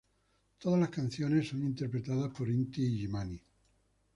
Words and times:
Todas 0.57 0.79
las 0.79 0.89
canciones 0.89 1.49
son 1.49 1.61
interpretadas 1.61 2.33
por 2.33 2.47
Inti-Illimani. 2.49 3.39